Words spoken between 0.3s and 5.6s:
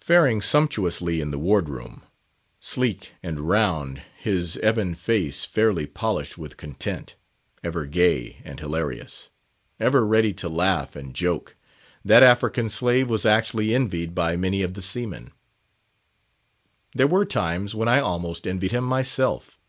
sumptuously in the ward room; sleek and round, his ebon face